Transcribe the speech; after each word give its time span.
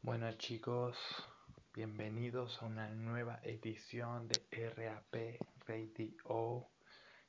Bueno 0.00 0.30
chicos, 0.38 0.96
bienvenidos 1.74 2.62
a 2.62 2.66
una 2.66 2.88
nueva 2.88 3.40
edición 3.42 4.28
de 4.28 4.46
RAP 4.52 5.40
Radio 5.66 6.70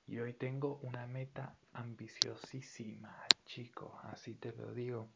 y 0.05 0.19
hoy 0.19 0.33
tengo 0.33 0.77
una 0.83 1.07
meta 1.07 1.57
ambiciosísima 1.73 3.25
chicos, 3.45 3.91
así 4.03 4.35
te 4.35 4.53
lo 4.53 4.71
digo. 4.71 5.09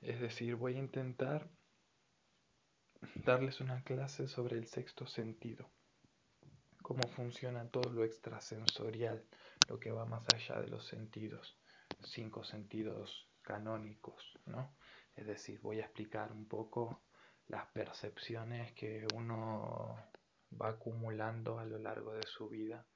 Es 0.00 0.20
decir, 0.20 0.54
voy 0.54 0.76
a 0.76 0.78
intentar 0.78 1.50
darles 3.26 3.60
una 3.60 3.82
clase 3.82 4.28
sobre 4.28 4.56
el 4.56 4.68
sexto 4.68 5.08
sentido, 5.08 5.68
cómo 6.82 7.04
funciona 7.08 7.68
todo 7.68 7.90
lo 7.90 8.04
extrasensorial, 8.04 9.26
lo 9.68 9.80
que 9.80 9.90
va 9.90 10.06
más 10.06 10.22
allá 10.32 10.60
de 10.60 10.68
los 10.68 10.86
sentidos, 10.86 11.58
cinco 12.04 12.44
sentidos 12.44 13.28
canónicos, 13.42 14.38
¿no? 14.46 14.72
Es 15.20 15.26
decir, 15.26 15.60
voy 15.60 15.80
a 15.80 15.84
explicar 15.84 16.32
un 16.32 16.46
poco 16.46 17.02
las 17.48 17.66
percepciones 17.66 18.72
que 18.72 19.06
uno 19.14 19.94
va 20.58 20.70
acumulando 20.70 21.58
a 21.58 21.66
lo 21.66 21.78
largo 21.78 22.14
de 22.14 22.26
su 22.26 22.48
vida 22.48 22.86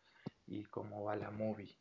y 0.46 0.64
cómo 0.64 1.04
va 1.04 1.16
la 1.16 1.30
movie. 1.30 1.76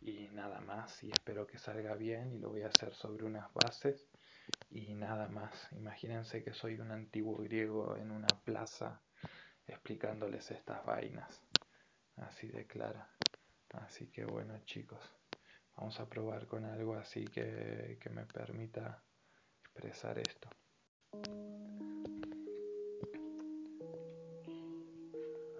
Y 0.00 0.26
nada 0.32 0.60
más, 0.60 1.04
y 1.04 1.12
espero 1.12 1.46
que 1.46 1.58
salga 1.58 1.94
bien 1.94 2.32
y 2.32 2.38
lo 2.40 2.48
voy 2.48 2.62
a 2.62 2.66
hacer 2.66 2.94
sobre 2.94 3.26
unas 3.26 3.54
bases 3.54 4.08
y 4.68 4.92
nada 4.94 5.28
más. 5.28 5.68
Imagínense 5.70 6.42
que 6.42 6.52
soy 6.52 6.80
un 6.80 6.90
antiguo 6.90 7.36
griego 7.36 7.96
en 7.96 8.10
una 8.10 8.26
plaza 8.44 9.00
explicándoles 9.68 10.50
estas 10.50 10.84
vainas. 10.84 11.40
Así 12.16 12.48
de 12.48 12.66
clara. 12.66 13.08
Así 13.70 14.08
que 14.08 14.24
bueno 14.24 14.58
chicos, 14.64 15.00
vamos 15.76 16.00
a 16.00 16.08
probar 16.08 16.48
con 16.48 16.64
algo 16.64 16.96
así 16.96 17.24
que, 17.24 17.98
que 18.00 18.10
me 18.10 18.26
permita 18.26 19.05
expresar 19.76 20.18
esto. 20.18 20.48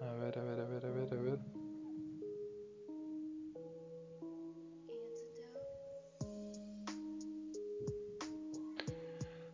A 0.01 0.13
ver, 0.13 0.39
a 0.39 0.43
ver, 0.43 0.59
a 0.59 0.65
ver, 0.65 0.85
a 0.85 0.91
ver, 0.91 1.13
a 1.13 1.21
ver. 1.21 1.39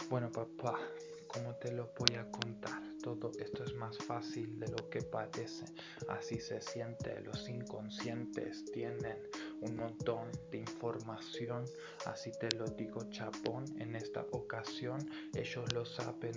Bueno, 0.09 0.31
papá, 0.31 0.79
¿cómo 1.27 1.55
te 1.55 1.71
lo 1.71 1.91
voy 1.97 2.15
a 2.17 2.29
contar? 2.31 2.81
Todo 3.01 3.31
esto 3.39 3.63
es 3.63 3.73
más 3.75 3.97
fácil 3.97 4.59
de 4.59 4.69
lo 4.69 4.89
que 4.89 5.01
parece. 5.01 5.65
Así 6.07 6.39
se 6.39 6.61
siente. 6.61 7.19
Los 7.21 7.49
inconscientes 7.49 8.63
tienen 8.71 9.17
un 9.63 9.75
montón 9.75 10.29
de 10.51 10.59
información, 10.59 11.65
así 12.05 12.31
te 12.39 12.49
lo 12.57 12.65
digo 12.65 13.01
chapón, 13.09 13.65
en 13.79 13.95
esta 13.95 14.25
ocasión 14.31 14.99
ellos 15.33 15.71
lo 15.73 15.85
saben 15.85 16.33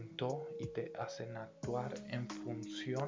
y 0.59 0.67
te 0.67 0.93
hacen 0.99 1.37
actuar 1.37 1.95
en 2.09 2.29
función 2.29 3.07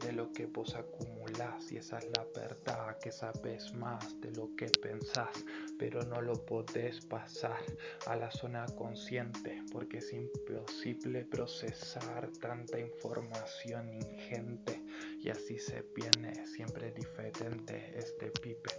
de 0.00 0.12
lo 0.12 0.32
que 0.32 0.46
vos 0.46 0.74
acumulás. 0.74 1.70
Y 1.70 1.76
esa 1.76 1.98
es 1.98 2.08
la 2.16 2.24
verdad 2.34 2.98
que 2.98 3.12
sabes 3.12 3.72
más 3.74 4.20
de 4.20 4.30
lo 4.32 4.54
que 4.56 4.66
pensás 4.66 5.44
pero 5.78 6.02
no 6.02 6.20
lo 6.20 6.34
podés 6.34 7.00
pasar 7.06 7.60
a 8.06 8.16
la 8.16 8.30
zona 8.30 8.66
consciente 8.76 9.62
porque 9.72 9.98
es 9.98 10.12
imposible 10.12 11.24
procesar 11.24 12.30
tanta 12.40 12.78
información 12.78 13.92
ingente. 13.92 14.80
Y 15.20 15.30
así 15.30 15.58
se 15.58 15.82
viene 15.94 16.46
siempre 16.46 16.92
diferente 16.92 17.92
este 17.96 18.30
pipe 18.30 18.70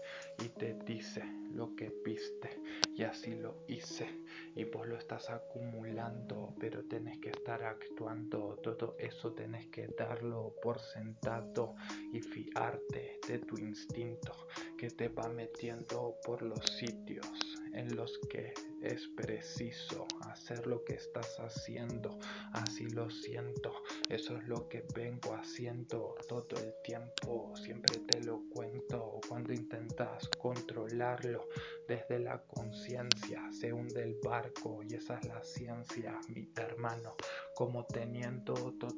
y 0.44 0.50
te 0.50 0.75
dice 0.86 1.24
lo 1.54 1.76
que 1.76 1.92
viste 2.04 2.50
y 2.96 3.04
así 3.04 3.36
lo 3.36 3.64
hice 3.68 4.08
y 4.56 4.66
vos 4.66 4.88
lo 4.88 4.98
estás 4.98 5.30
acumulando 5.30 6.54
pero 6.60 6.84
tenés 6.86 7.20
que 7.20 7.30
estar 7.30 7.64
actuando 7.64 8.58
todo 8.62 8.96
eso 9.00 9.34
tenés 9.34 9.68
que 9.68 9.88
darlo 9.88 10.54
por 10.62 10.80
sentado 10.80 11.76
y 12.14 12.22
fiarte 12.22 13.20
de 13.28 13.40
tu 13.40 13.58
instinto 13.58 14.48
que 14.78 14.92
te 14.92 15.10
va 15.10 15.28
metiendo 15.30 16.16
por 16.24 16.42
los 16.42 16.66
sitios 16.78 17.60
en 17.74 17.96
los 17.96 18.18
que 18.30 18.54
es 18.86 19.08
preciso 19.16 20.08
hacer 20.22 20.68
lo 20.68 20.84
que 20.84 20.94
estás 20.94 21.40
haciendo. 21.40 22.18
Así 22.54 22.86
lo 22.90 23.10
siento, 23.10 23.74
eso 24.10 24.38
es 24.38 24.48
lo 24.48 24.68
que 24.70 24.86
vengo 24.94 25.34
haciendo 25.34 26.16
todo 26.28 26.56
el 26.58 26.74
tiempo. 26.84 27.54
Siempre 27.56 28.00
te 28.00 28.22
lo 28.24 28.42
cuento 28.50 29.20
cuando 29.28 29.54
intentas 29.54 30.30
controlarlo 30.40 31.48
desde 31.88 32.20
la 32.20 32.42
conciencia. 32.44 33.42
Se 33.52 33.74
hunde 33.74 34.04
el 34.04 34.16
barco 34.24 34.82
y 34.84 34.96
esa 34.96 35.18
es 35.20 35.26
la 35.26 35.44
ciencia, 35.44 36.20
mi 36.30 36.50
hermano. 36.56 37.16
Como 37.56 37.86
teniendo 37.86 38.54
todo 38.80 38.95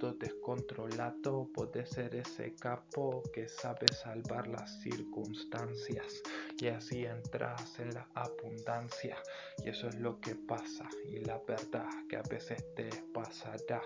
descontrolado, 0.58 1.48
puede 1.54 1.86
ser 1.86 2.16
ese 2.16 2.56
capo 2.56 3.22
que 3.34 3.48
sabe 3.48 3.88
salvar 3.94 4.48
las 4.48 4.82
circunstancias. 4.82 6.22
Y 6.60 6.68
así 6.68 7.06
entras 7.06 7.80
en 7.80 7.94
la 7.94 8.08
abundancia. 8.16 9.18
Y 9.64 9.70
eso 9.70 9.88
es 9.88 9.96
lo 9.96 10.20
que 10.20 10.36
pasa. 10.36 10.90
Y 11.06 11.20
la 11.20 11.40
verdad 11.48 11.88
que 12.10 12.18
a 12.18 12.24
veces 12.24 12.64
te 12.76 12.90
pasará 13.14 13.82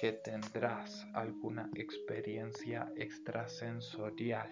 que 0.00 0.12
tendrás 0.12 1.06
alguna 1.12 1.70
experiencia 1.74 2.90
extrasensorial 2.96 4.50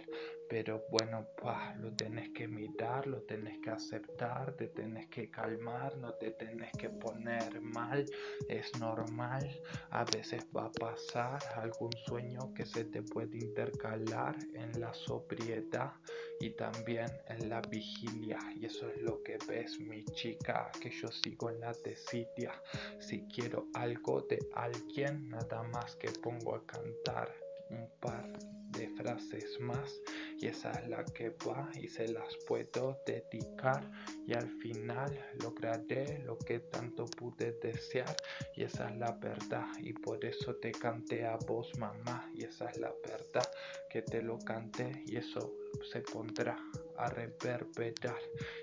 pero 0.52 0.84
bueno, 0.90 1.28
pa, 1.40 1.74
lo 1.80 1.90
tenés 1.94 2.28
que 2.34 2.46
mirar, 2.46 3.06
lo 3.06 3.22
tenés 3.22 3.58
que 3.60 3.70
aceptar, 3.70 4.52
te 4.52 4.68
tenés 4.68 5.06
que 5.06 5.30
calmar, 5.30 5.96
no 5.96 6.12
te 6.12 6.32
tenés 6.32 6.70
que 6.72 6.90
poner 6.90 7.58
mal, 7.62 8.04
es 8.50 8.70
normal. 8.78 9.48
A 9.88 10.04
veces 10.04 10.46
va 10.54 10.66
a 10.66 10.72
pasar 10.72 11.40
algún 11.56 11.90
sueño 12.04 12.52
que 12.52 12.66
se 12.66 12.84
te 12.84 13.00
puede 13.00 13.38
intercalar 13.38 14.36
en 14.52 14.78
la 14.78 14.92
sobriedad 14.92 15.94
y 16.38 16.50
también 16.50 17.08
en 17.28 17.48
la 17.48 17.62
vigilia. 17.62 18.38
Y 18.54 18.66
eso 18.66 18.90
es 18.90 19.00
lo 19.00 19.22
que 19.22 19.38
ves, 19.48 19.80
mi 19.80 20.04
chica, 20.04 20.70
que 20.82 20.90
yo 20.90 21.08
sigo 21.08 21.48
en 21.48 21.60
la 21.60 21.72
tesidia. 21.72 22.52
Si 23.00 23.22
quiero 23.22 23.68
algo 23.72 24.20
de 24.28 24.38
alguien, 24.52 25.30
nada 25.30 25.62
más 25.62 25.96
que 25.96 26.10
pongo 26.10 26.56
a 26.56 26.66
cantar 26.66 27.32
un 27.70 27.88
par 28.00 28.30
de 28.72 28.88
frases 28.96 29.58
más 29.60 30.00
y 30.42 30.48
esa 30.48 30.72
es 30.72 30.88
la 30.88 31.04
que 31.04 31.30
va 31.46 31.70
y 31.80 31.88
se 31.88 32.08
las 32.08 32.36
puedo 32.48 33.00
dedicar. 33.06 33.88
Y 34.26 34.34
al 34.34 34.50
final 34.60 35.16
lograré 35.40 36.18
lo 36.24 36.36
que 36.36 36.58
tanto 36.58 37.06
pude 37.06 37.52
desear. 37.62 38.16
Y 38.56 38.64
esa 38.64 38.88
es 38.88 38.96
la 38.96 39.12
verdad 39.12 39.68
y 39.78 39.92
por 39.92 40.24
eso 40.24 40.56
te 40.56 40.72
canté 40.72 41.24
a 41.24 41.36
vos 41.36 41.70
mamá. 41.78 42.28
Y 42.34 42.44
esa 42.44 42.68
es 42.70 42.78
la 42.78 42.92
verdad 43.06 43.48
que 43.88 44.02
te 44.02 44.20
lo 44.20 44.36
canté 44.40 45.04
y 45.06 45.16
eso 45.16 45.54
se 45.92 46.00
pondrá 46.00 46.58
a 47.02 47.08
reverberar 47.08 48.20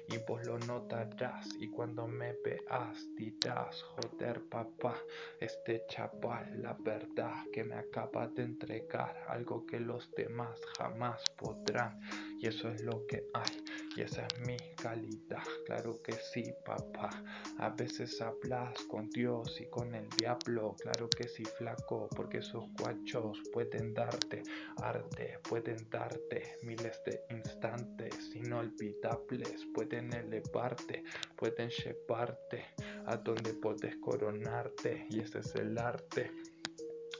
y 0.07 0.17
vos 0.19 0.45
lo 0.45 0.57
notarás. 0.59 1.47
Y 1.59 1.69
cuando 1.69 2.07
me 2.07 2.33
veas 2.43 3.05
dirás 3.15 3.81
joder 3.81 4.41
papá 4.49 4.95
este 5.39 5.85
chaval 5.87 6.61
la 6.61 6.73
verdad 6.73 7.45
que 7.51 7.63
me 7.63 7.75
acaba 7.75 8.27
de 8.27 8.43
entregar 8.43 9.25
algo 9.27 9.65
que 9.65 9.79
los 9.79 10.09
demás 10.11 10.59
jamás 10.77 11.23
podrán 11.37 11.99
y 12.39 12.47
eso 12.47 12.69
es 12.69 12.81
lo 12.83 13.05
que 13.07 13.23
hay 13.33 13.63
y 13.95 14.01
esa 14.01 14.25
es 14.25 14.39
mi 14.39 14.57
calidad 14.75 15.43
claro 15.65 16.01
que 16.01 16.13
sí 16.13 16.53
papá. 16.65 17.09
A 17.57 17.69
veces 17.69 18.21
hablas 18.21 18.81
con 18.83 19.09
Dios 19.09 19.59
y 19.59 19.69
con 19.69 19.93
el 19.95 20.07
diablo 20.09 20.75
claro 20.79 21.09
que 21.09 21.27
sí 21.27 21.43
flaco 21.43 22.07
porque 22.15 22.39
esos 22.39 22.65
guachos 22.73 23.41
pueden 23.51 23.93
darte 23.93 24.43
arte 24.81 25.39
pueden 25.47 25.89
darte 25.89 26.57
miles 26.63 27.01
de 27.05 27.21
instantes 27.29 28.35
inolvidables 28.35 29.65
pueden 29.73 30.13
elevarte 30.13 31.03
pueden 31.35 31.69
llevarte 31.69 32.65
a 33.05 33.17
donde 33.17 33.53
puedes 33.53 33.95
coronarte 33.97 35.07
y 35.09 35.19
ese 35.19 35.39
es 35.39 35.55
el 35.55 35.77
arte. 35.77 36.31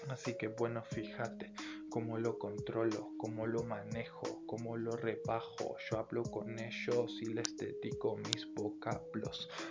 Así 0.08 0.36
que 0.38 0.48
bueno 0.48 0.82
fíjate 0.84 1.52
cómo 1.90 2.18
lo 2.20 2.38
controlo, 2.38 3.14
cómo 3.18 3.48
lo 3.48 3.64
manejo, 3.64 4.44
cómo 4.46 4.78
lo 4.78 4.92
rebajo. 4.92 5.76
Yo 5.90 5.98
hablo 5.98 6.24
con 6.24 6.60
ellos 6.60 7.18
y 7.22 7.34
les 7.34 7.58
dedico 7.58 8.18
mis 8.18 8.48
vocablos. 8.54 9.09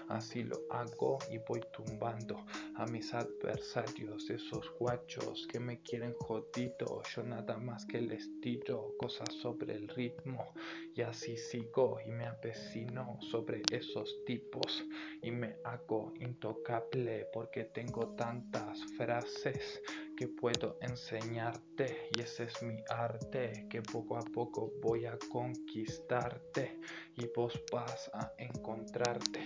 Así 0.09 0.43
lo 0.43 0.59
hago 0.71 1.19
y 1.31 1.39
voy 1.39 1.61
tumbando 1.73 2.45
a 2.75 2.87
mis 2.87 3.12
adversarios, 3.15 4.29
esos 4.31 4.71
guachos 4.79 5.47
que 5.50 5.61
me 5.61 5.81
quieren 5.81 6.15
jodido. 6.15 7.03
Yo 7.15 7.23
nada 7.23 7.56
más 7.59 7.85
que 7.87 8.00
les 8.00 8.29
tiro 8.41 8.95
cosas 8.99 9.33
sobre 9.35 9.75
el 9.75 9.89
ritmo 9.89 10.53
y 10.95 11.03
así 11.03 11.37
sigo 11.37 11.99
y 12.05 12.11
me 12.11 12.27
apesino 12.27 13.19
sobre 13.21 13.62
esos 13.71 14.25
tipos 14.25 14.85
y 15.23 15.31
me 15.31 15.56
hago 15.65 16.12
intocable 16.21 17.27
porque 17.33 17.65
tengo 17.65 18.15
tantas 18.17 18.85
frases 18.97 19.81
que 20.17 20.29
puedo 20.29 20.77
enseñarte 20.81 22.09
y 22.11 22.21
ese 22.21 22.45
es 22.45 22.62
mi 22.62 22.83
arte 22.89 23.67
que 23.71 23.83
poco 23.83 24.17
a 24.17 24.25
poco 24.25 24.73
voy 24.83 25.06
a 25.06 25.17
conquistarte 25.31 26.81
y 27.17 27.27
vos 27.37 27.62
vas 27.71 28.11
a 28.12 28.33
encontrarte 28.39 29.38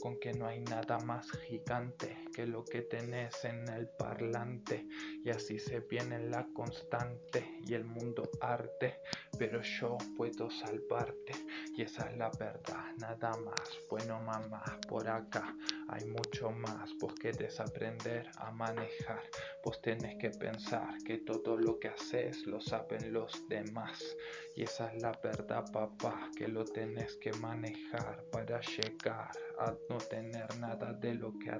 con 0.00 0.18
que 0.18 0.32
no 0.32 0.46
hay 0.46 0.60
nada 0.60 0.98
más 0.98 1.30
gigante 1.46 2.16
que 2.40 2.46
lo 2.46 2.64
que 2.64 2.80
tenés 2.80 3.44
en 3.44 3.68
el 3.68 3.86
parlante 3.86 4.86
y 5.22 5.28
así 5.28 5.58
se 5.58 5.80
viene 5.80 6.18
la 6.30 6.46
constante 6.54 7.58
y 7.66 7.74
el 7.74 7.84
mundo 7.84 8.30
arte, 8.40 9.00
pero 9.38 9.60
yo 9.60 9.98
puedo 10.16 10.50
salvarte 10.50 11.32
y 11.76 11.82
esa 11.82 12.08
es 12.08 12.16
la 12.16 12.30
verdad, 12.38 12.96
nada 12.98 13.32
más. 13.44 13.78
Bueno 13.90 14.20
mamá, 14.20 14.64
por 14.88 15.06
acá 15.06 15.54
hay 15.88 16.06
mucho 16.06 16.50
más, 16.50 16.90
vos 16.98 17.12
querés 17.14 17.60
aprender 17.60 18.30
a 18.38 18.50
manejar, 18.50 19.22
vos 19.62 19.82
tenés 19.82 20.16
que 20.16 20.30
pensar 20.30 20.96
que 21.04 21.18
todo 21.18 21.58
lo 21.58 21.78
que 21.78 21.88
haces 21.88 22.46
lo 22.46 22.58
saben 22.60 23.12
los 23.12 23.46
demás 23.48 24.16
y 24.56 24.62
esa 24.62 24.92
es 24.92 25.02
la 25.02 25.12
verdad 25.22 25.64
papá, 25.72 26.30
que 26.36 26.48
lo 26.48 26.64
tenés 26.64 27.16
que 27.16 27.32
manejar 27.34 28.24
para 28.32 28.60
llegar 28.60 29.30
a 29.58 29.74
no 29.88 29.98
tener 29.98 30.58
nada 30.58 30.92
de 30.94 31.14
lo 31.14 31.38
que 31.38 31.50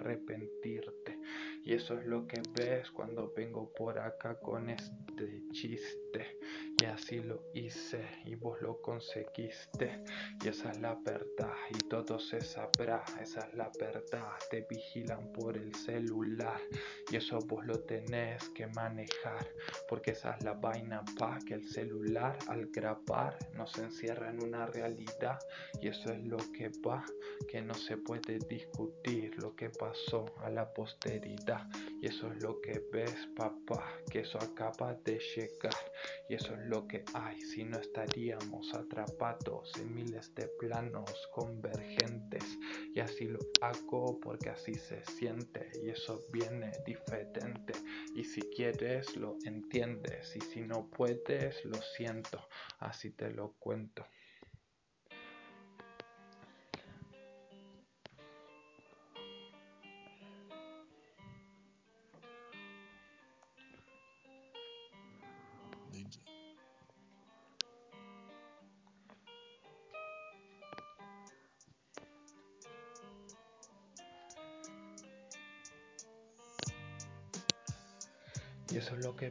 Y 1.64 1.74
eso 1.74 1.98
es 1.98 2.06
lo 2.06 2.26
que 2.26 2.40
ves 2.54 2.90
cuando 2.90 3.32
vengo 3.36 3.72
por 3.72 3.98
acá 3.98 4.38
con 4.40 4.70
este 4.70 5.42
chiste. 5.52 6.38
Y 6.80 6.86
así 6.86 7.20
lo 7.20 7.42
hice 7.52 8.08
y 8.24 8.36
vos 8.36 8.62
lo 8.62 8.80
conseguiste. 8.80 10.02
Y 10.42 10.48
esa 10.48 10.70
es 10.70 10.80
la 10.80 10.94
verdad 10.94 11.52
y 11.68 11.78
todo 11.88 12.18
se 12.18 12.40
sabrá. 12.40 13.04
Esa 13.20 13.40
es 13.40 13.54
la 13.54 13.70
verdad. 13.78 14.30
Te 14.50 14.62
vigilan 14.62 15.30
por 15.32 15.58
el 15.58 15.74
celular. 15.74 16.58
Y 17.10 17.16
eso 17.16 17.38
vos 17.40 17.66
lo 17.66 17.80
tenés 17.80 18.48
que 18.50 18.66
manejar. 18.68 19.46
Porque 19.90 20.12
esa 20.12 20.36
es 20.36 20.44
la 20.44 20.54
vaina 20.54 21.04
pa 21.18 21.38
que 21.46 21.52
el 21.52 21.68
celular 21.68 22.38
al 22.48 22.68
grabar 22.68 23.36
nos 23.52 23.76
encierra 23.76 24.30
en 24.30 24.42
una 24.42 24.64
realidad. 24.64 25.38
Y 25.82 25.88
eso 25.88 26.10
es 26.10 26.26
lo 26.26 26.38
que 26.38 26.70
va. 26.86 27.04
Que 27.46 27.60
no 27.60 27.74
se 27.74 27.98
puede 27.98 28.38
discutir 28.48 29.36
lo 29.42 29.54
que 29.54 29.68
pasó 29.68 30.24
a 30.38 30.48
la 30.48 30.72
posteridad. 30.72 31.68
Y 32.00 32.06
eso 32.06 32.32
es 32.32 32.42
lo 32.42 32.58
que 32.62 32.82
ves 32.90 33.28
papá. 33.36 33.98
Que 34.10 34.20
eso 34.20 34.38
acaba 34.38 34.94
de 34.94 35.18
llegar. 35.18 35.74
Y 36.30 36.34
eso 36.36 36.54
es 36.54 36.69
lo 36.70 36.86
que 36.86 37.04
hay, 37.14 37.40
si 37.40 37.64
no 37.64 37.78
estaríamos 37.80 38.72
atrapados 38.74 39.72
en 39.80 39.92
miles 39.92 40.32
de 40.36 40.46
planos 40.60 41.28
convergentes. 41.34 42.44
Y 42.94 43.00
así 43.00 43.26
lo 43.26 43.40
hago 43.60 44.20
porque 44.20 44.50
así 44.50 44.74
se 44.74 45.04
siente 45.04 45.68
y 45.82 45.90
eso 45.90 46.22
viene 46.32 46.70
diferente. 46.86 47.72
Y 48.14 48.22
si 48.22 48.40
quieres 48.42 49.16
lo 49.16 49.36
entiendes 49.44 50.36
y 50.36 50.40
si 50.40 50.60
no 50.60 50.88
puedes 50.88 51.64
lo 51.64 51.82
siento, 51.96 52.48
así 52.78 53.10
te 53.10 53.30
lo 53.30 53.54
cuento. 53.58 54.06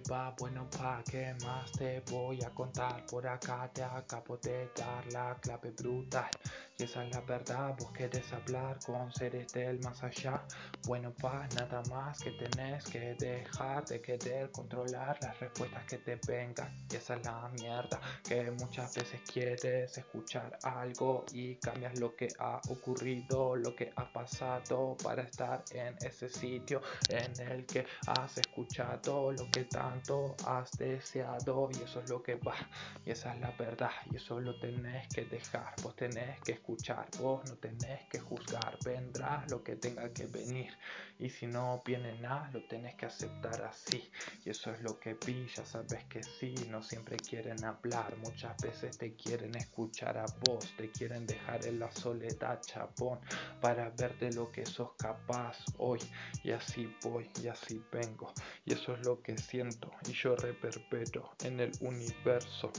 Va, 0.09 0.33
bueno, 0.37 0.67
pa' 0.69 1.03
¿qué 1.05 1.35
más 1.41 1.71
te 1.73 2.01
voy 2.01 2.41
a 2.41 2.49
contar? 2.49 3.05
Por 3.05 3.27
acá 3.27 3.69
te 3.73 3.83
acabo 3.83 4.37
de 4.37 4.71
dar 4.75 5.05
la 5.07 5.37
clave 5.39 5.71
brutal. 5.71 6.31
Y 6.79 6.83
esa 6.83 7.03
es 7.03 7.13
la 7.13 7.19
verdad, 7.19 7.75
vos 7.77 7.91
querés 7.91 8.31
hablar 8.31 8.79
con 8.85 9.11
seres 9.11 9.51
del 9.51 9.81
más 9.81 10.01
allá. 10.01 10.41
Bueno, 10.87 11.13
pa, 11.13 11.45
nada 11.55 11.83
más 11.89 12.19
que 12.21 12.31
tenés 12.31 12.85
que 12.85 13.15
dejar 13.15 13.83
de 13.83 13.99
querer 13.99 14.49
controlar 14.49 15.17
las 15.21 15.37
respuestas 15.41 15.83
que 15.83 15.97
te 15.97 16.17
vengan. 16.25 16.73
Y 16.89 16.95
esa 16.95 17.15
es 17.15 17.25
la 17.25 17.49
mierda, 17.49 17.99
que 18.25 18.49
muchas 18.51 18.95
veces 18.95 19.19
quieres 19.29 19.97
escuchar 19.97 20.57
algo 20.63 21.25
y 21.33 21.55
cambias 21.55 21.99
lo 21.99 22.15
que 22.15 22.29
ha 22.39 22.61
ocurrido, 22.69 23.57
lo 23.57 23.75
que 23.75 23.91
ha 23.97 24.13
pasado 24.13 24.95
para 25.03 25.23
estar 25.23 25.61
en 25.71 25.97
ese 25.99 26.29
sitio 26.29 26.81
en 27.09 27.51
el 27.51 27.65
que 27.65 27.85
has 28.07 28.37
escuchado 28.37 29.33
lo 29.33 29.51
que 29.51 29.65
tanto 29.65 30.33
has 30.45 30.71
deseado. 30.77 31.69
Y 31.77 31.83
eso 31.83 31.99
es 31.99 32.09
lo 32.09 32.23
que 32.23 32.35
va, 32.35 32.55
y 33.05 33.11
esa 33.11 33.33
es 33.33 33.41
la 33.41 33.51
verdad, 33.51 33.91
y 34.09 34.15
eso 34.15 34.39
lo 34.39 34.57
tenés 34.61 35.09
que 35.09 35.25
dejar, 35.25 35.73
vos 35.83 35.93
tenés 35.97 36.39
que 36.39 36.53
escuchar 36.53 36.68
escuchar, 36.69 37.07
vos 37.19 37.43
no 37.45 37.55
tenés 37.55 38.07
que 38.09 38.19
juzgar, 38.19 38.77
vendrá 38.85 39.43
lo 39.47 39.63
que 39.63 39.75
tenga 39.75 40.13
que 40.13 40.27
venir 40.27 40.71
y 41.17 41.27
si 41.27 41.47
no 41.47 41.81
viene 41.83 42.19
nada 42.19 42.47
lo 42.53 42.61
tenés 42.61 42.93
que 42.93 43.07
aceptar 43.07 43.63
así 43.63 44.11
y 44.45 44.51
eso 44.51 44.71
es 44.71 44.79
lo 44.81 44.99
que 44.99 45.15
vi, 45.25 45.47
ya 45.47 45.65
sabes 45.65 46.03
que 46.05 46.23
sí, 46.23 46.53
no 46.69 46.83
siempre 46.83 47.17
quieren 47.17 47.63
hablar, 47.65 48.15
muchas 48.17 48.55
veces 48.61 48.95
te 48.99 49.15
quieren 49.15 49.55
escuchar 49.55 50.17
a 50.19 50.27
vos, 50.41 50.71
te 50.77 50.91
quieren 50.91 51.25
dejar 51.25 51.65
en 51.65 51.79
la 51.79 51.91
soledad 51.91 52.61
chapón 52.61 53.19
para 53.61 53.89
ver 53.89 54.15
de 54.19 54.31
lo 54.31 54.51
que 54.51 54.65
sos 54.67 54.91
capaz 54.95 55.57
hoy 55.77 55.99
y 56.43 56.51
así 56.51 56.93
voy 57.01 57.31
y 57.41 57.47
así 57.47 57.83
vengo 57.91 58.31
y 58.65 58.73
eso 58.73 58.93
es 58.93 59.01
lo 59.01 59.23
que 59.23 59.35
siento 59.39 59.91
y 60.07 60.11
yo 60.11 60.35
reperpero 60.35 61.31
en 61.43 61.61
el 61.61 61.71
universo 61.81 62.71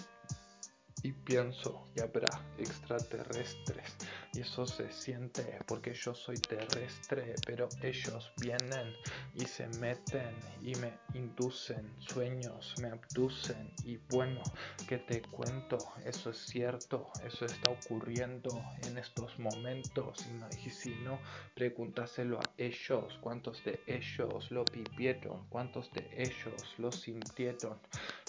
y 1.03 1.13
pienso 1.13 1.85
que 1.95 2.03
habrá 2.03 2.29
extraterrestres. 2.59 3.97
Y 4.33 4.41
eso 4.41 4.67
se 4.67 4.91
siente 4.93 5.59
porque 5.67 5.93
yo 5.93 6.15
soy 6.15 6.37
terrestre 6.37 7.35
pero 7.47 7.69
ellos 7.83 8.33
vienen 8.41 8.95
y 9.35 9.45
se 9.45 9.67
meten 9.79 10.37
y 10.63 10.75
me 10.77 10.93
inducen 11.15 11.91
sueños 11.99 12.75
me 12.81 12.89
abducen. 12.89 13.73
Y 13.85 13.97
bueno 14.09 14.43
que 14.89 14.99
te 14.99 15.23
cuento 15.23 15.79
eso 16.05 16.31
es 16.31 16.39
cierto 16.39 17.11
eso 17.25 17.47
está 17.47 17.71
ocurriendo 17.71 18.63
en 18.87 18.99
estos 18.99 19.39
momentos. 19.39 20.27
Y 20.65 20.71
si 20.71 20.95
no 20.97 21.19
pregúntaselo 21.55 22.39
a 22.39 22.43
ellos. 22.57 23.19
Cuántos 23.21 23.65
de 23.65 23.81
ellos 23.87 24.51
lo 24.51 24.65
vivieron 24.65 25.47
cuántos 25.49 25.91
de 25.93 26.09
ellos 26.17 26.75
lo 26.79 26.93
sintieron 26.93 27.79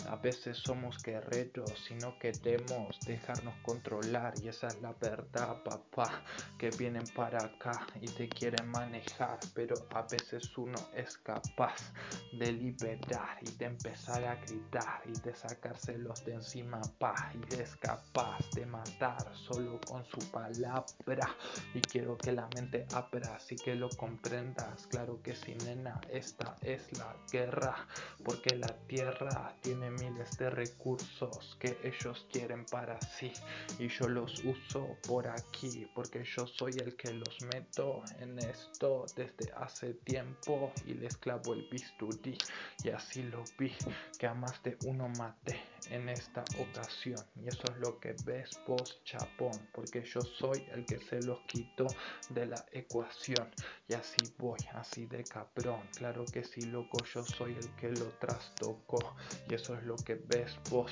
a 0.09 0.15
veces 0.15 0.57
somos 0.57 1.01
guerreros 1.01 1.89
y 1.89 1.95
no 1.95 2.17
queremos 2.19 2.99
dejarnos 3.05 3.55
controlar 3.63 4.33
y 4.41 4.47
esa 4.47 4.67
es 4.67 4.81
la 4.81 4.93
verdad, 4.93 5.61
papá, 5.63 6.23
que 6.57 6.69
vienen 6.71 7.05
para 7.15 7.43
acá 7.43 7.87
y 7.99 8.07
te 8.07 8.27
quieren 8.27 8.67
manejar, 8.69 9.39
pero 9.53 9.75
a 9.93 10.01
veces 10.03 10.57
uno 10.57 10.77
es 10.95 11.17
capaz 11.17 11.93
de 12.33 12.51
liberar 12.51 13.37
y 13.41 13.51
de 13.51 13.65
empezar 13.65 14.23
a 14.25 14.35
gritar 14.35 15.01
y 15.05 15.19
de 15.19 15.35
sacárselos 15.35 16.23
de 16.25 16.33
encima, 16.33 16.81
pa, 16.99 17.31
y 17.33 17.55
es 17.55 17.75
capaz 17.75 18.39
de 18.55 18.65
matar 18.65 19.31
solo 19.35 19.79
con 19.87 20.03
su 20.05 20.19
palabra. 20.31 21.35
Y 21.73 21.81
quiero 21.81 22.17
que 22.17 22.31
la 22.31 22.47
mente 22.55 22.85
abra, 22.93 23.35
así 23.35 23.55
que 23.55 23.75
lo 23.75 23.89
comprendas, 23.89 24.87
claro 24.87 25.21
que 25.21 25.35
sí, 25.35 25.55
nena, 25.65 25.99
esta 26.09 26.55
es 26.61 26.91
la 26.97 27.15
guerra, 27.31 27.87
porque 28.23 28.55
la 28.55 28.75
tierra 28.87 29.53
tiene 29.61 29.90
miles 29.91 30.37
de 30.37 30.49
recursos 30.49 31.57
que 31.59 31.77
ellos 31.83 32.25
quieren 32.31 32.65
para 32.65 32.99
sí. 33.01 33.31
Y 33.79 33.87
yo 33.87 34.07
los 34.07 34.43
uso 34.43 34.97
por 35.07 35.27
aquí 35.27 35.87
porque 35.93 36.23
yo 36.23 36.47
soy 36.47 36.73
el 36.83 36.95
que 36.95 37.13
los 37.13 37.41
meto 37.53 38.03
en 38.19 38.39
esto 38.39 39.05
desde 39.15 39.51
hace 39.55 39.93
tiempo 39.93 40.71
y 40.85 40.93
les 40.93 41.17
clavo 41.17 41.53
el 41.53 41.67
bisturí. 41.69 42.37
Y 42.83 42.89
así 42.89 43.23
lo 43.23 43.43
vi 43.57 43.71
que 44.17 44.27
a 44.27 44.33
más 44.33 44.61
de 44.63 44.77
uno 44.85 45.09
maté 45.17 45.59
en 45.89 46.09
esta 46.09 46.43
ocasión. 46.59 47.19
Y 47.35 47.47
eso 47.47 47.63
es 47.71 47.77
lo 47.77 47.99
que 47.99 48.15
ves 48.25 48.59
vos 48.67 49.01
chapón 49.03 49.69
porque 49.73 50.03
yo 50.03 50.21
soy 50.21 50.65
el 50.73 50.85
que 50.85 50.99
se 50.99 51.21
los 51.21 51.39
quito 51.41 51.87
de 52.29 52.45
la 52.45 52.65
ecuación. 52.71 53.49
Y 53.87 53.93
así 53.93 54.17
voy 54.37 54.59
así 54.73 55.05
de 55.05 55.23
cabrón. 55.23 55.81
Claro 55.95 56.25
que 56.25 56.43
sí 56.43 56.61
loco 56.61 56.97
yo 57.13 57.23
soy 57.23 57.55
el 57.55 57.69
que 57.75 57.89
lo 57.89 58.07
trastocó. 58.19 59.15
Y 59.49 59.55
eso 59.55 59.75
es 59.75 59.80
lo 59.83 59.95
que 59.95 60.15
ves 60.15 60.57
vos. 60.69 60.91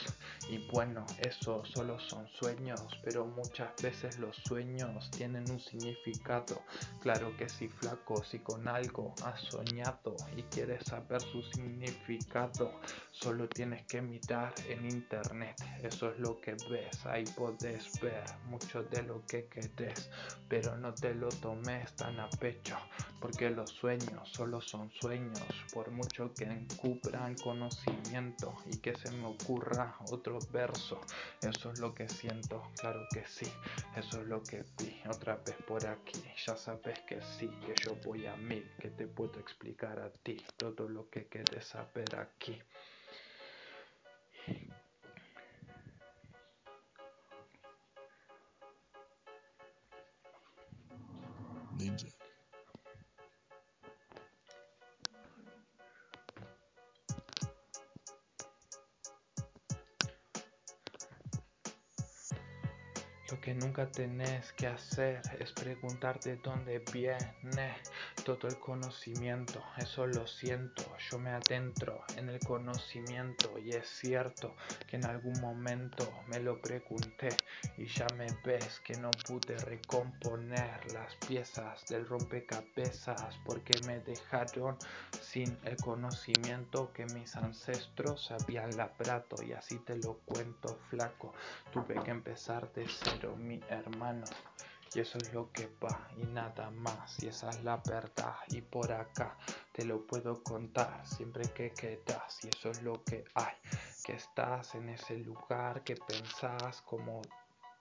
Y 0.49 0.57
bueno 0.71 1.05
eso 1.19 1.63
solo 1.65 1.99
son 1.99 2.27
sueños 2.29 2.81
pero 3.03 3.25
muchas 3.25 3.69
veces 3.81 4.19
los 4.19 4.35
sueños 4.37 5.09
tienen 5.11 5.49
un 5.49 5.59
significado. 5.59 6.61
Claro 7.01 7.35
que 7.37 7.49
sí 7.49 7.67
flaco 7.67 8.23
si 8.23 8.39
con 8.39 8.67
algo 8.67 9.13
has 9.23 9.41
soñado 9.41 10.15
y 10.35 10.43
quieres 10.43 10.83
saber 10.85 11.21
su 11.21 11.41
significado 11.41 12.71
solo 13.11 13.47
tienes 13.47 13.85
que 13.85 14.01
mirar 14.01 14.53
en 14.67 14.85
internet. 14.85 15.55
Eso 15.83 16.11
es 16.11 16.19
lo 16.19 16.39
que 16.39 16.55
ves 16.69 17.05
ahí 17.05 17.23
podés 17.35 17.99
ver 18.01 18.23
mucho 18.45 18.83
de 18.83 19.03
lo 19.03 19.25
que 19.25 19.45
querés 19.47 20.09
pero 20.47 20.75
no 20.77 20.93
te 20.93 21.13
lo 21.13 21.29
tomes 21.29 21.95
tan 21.95 22.19
a 22.19 22.29
pecho 22.29 22.77
porque 23.19 23.49
los 23.49 23.69
sueños 23.69 24.29
solo 24.31 24.61
son 24.61 24.89
sueños. 24.91 25.41
Por 25.73 25.91
mucho 25.91 26.33
que 26.33 26.45
encubran 26.45 27.35
conocimiento 27.35 28.53
y 28.69 28.77
que 28.77 28.95
se 28.95 29.09
me 29.11 29.25
ocurra 29.25 29.95
otro 30.11 30.45
verso. 30.53 31.01
Eso 31.41 31.71
es 31.71 31.79
lo 31.79 31.93
que 31.93 32.07
siento, 32.07 32.61
claro 32.77 33.07
que 33.11 33.25
sí. 33.25 33.51
Eso 33.95 34.21
es 34.21 34.27
lo 34.27 34.43
que 34.43 34.63
vi 34.77 35.01
otra 35.09 35.35
vez 35.37 35.55
por 35.67 35.85
aquí. 35.87 36.21
Ya 36.45 36.55
sabes 36.55 36.99
que 37.01 37.21
sí, 37.21 37.49
que 37.65 37.75
yo 37.83 37.95
voy 38.05 38.27
a 38.27 38.35
mil, 38.35 38.69
que 38.79 38.89
te 38.89 39.07
puedo 39.07 39.39
explicar 39.39 39.99
a 39.99 40.11
ti 40.11 40.37
todo 40.57 40.87
lo 40.87 41.09
que 41.09 41.27
quieres 41.27 41.65
saber 41.65 42.15
aquí. 42.15 42.61
Ninja. 51.77 52.18
Que 63.49 63.55
nunca 63.55 63.87
tenés 63.87 64.53
que 64.53 64.67
hacer 64.67 65.23
es 65.39 65.51
preguntarte 65.53 66.35
dónde 66.35 66.83
viene 66.93 67.73
todo 68.23 68.47
el 68.47 68.59
conocimiento. 68.59 69.63
Eso 69.75 70.05
lo 70.05 70.27
siento, 70.27 70.83
yo 71.09 71.17
me 71.17 71.31
adentro 71.31 72.03
en 72.15 72.29
el 72.29 72.39
conocimiento 72.41 73.57
y 73.57 73.71
es 73.71 73.87
cierto 73.87 74.55
que 74.87 74.97
en 74.97 75.05
algún 75.07 75.41
momento 75.41 76.07
me 76.27 76.39
lo 76.39 76.61
pregunté 76.61 77.29
y 77.75 77.87
ya 77.87 78.05
me 78.19 78.27
ves 78.45 78.81
que 78.81 78.95
no 78.97 79.09
pude 79.09 79.57
recomponer 79.57 80.93
las 80.93 81.15
piezas 81.15 81.87
del 81.87 82.05
rompecabezas 82.05 83.35
porque 83.43 83.73
me 83.87 83.99
dejaron 84.01 84.77
sin 85.31 85.59
el 85.63 85.77
conocimiento 85.77 86.91
que 86.91 87.05
mis 87.05 87.35
ancestros 87.35 88.31
habían 88.31 88.75
labrado 88.75 89.43
y 89.43 89.53
así 89.53 89.77
te 89.77 89.95
lo 89.95 90.15
cuento 90.25 90.79
flaco. 90.89 91.33
Tuve 91.71 92.01
que 92.03 92.09
empezar 92.09 92.73
de 92.73 92.87
cero 92.87 93.35
mi 93.37 93.59
hermano. 93.69 94.25
Y 94.95 95.01
eso 95.01 95.19
es 95.19 95.31
lo 95.31 95.51
que 95.51 95.69
va 95.83 96.09
y 96.17 96.25
nada 96.25 96.71
más. 96.71 97.21
Y 97.21 97.27
esa 97.27 97.51
es 97.51 97.63
la 97.63 97.77
verdad. 97.77 98.37
Y 98.47 98.61
por 98.61 98.91
acá 98.91 99.37
te 99.71 99.85
lo 99.85 100.07
puedo 100.07 100.41
contar 100.41 101.05
siempre 101.05 101.43
que 101.53 101.69
quedas. 101.73 102.43
Y 102.43 102.47
eso 102.47 102.71
es 102.71 102.81
lo 102.81 103.03
que 103.03 103.23
hay. 103.35 103.53
Que 104.03 104.13
estás 104.13 104.73
en 104.73 104.89
ese 104.89 105.17
lugar 105.17 105.83
que 105.83 105.95
pensás 105.95 106.81
como 106.81 107.21